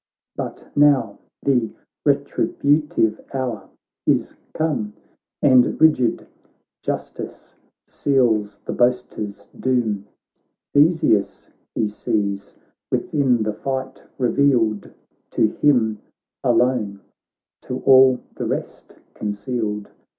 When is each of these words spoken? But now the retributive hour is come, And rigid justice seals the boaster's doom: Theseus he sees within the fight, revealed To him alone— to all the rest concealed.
But 0.35 0.67
now 0.75 1.19
the 1.43 1.69
retributive 2.07 3.21
hour 3.35 3.69
is 4.07 4.33
come, 4.55 4.93
And 5.43 5.79
rigid 5.79 6.25
justice 6.81 7.53
seals 7.85 8.57
the 8.65 8.73
boaster's 8.73 9.45
doom: 9.59 10.07
Theseus 10.73 11.51
he 11.75 11.87
sees 11.87 12.55
within 12.91 13.43
the 13.43 13.53
fight, 13.53 14.03
revealed 14.17 14.91
To 15.33 15.49
him 15.57 15.99
alone— 16.43 17.01
to 17.61 17.81
all 17.85 18.21
the 18.33 18.47
rest 18.47 18.97
concealed. 19.13 19.91